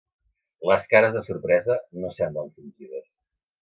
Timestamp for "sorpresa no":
1.29-2.13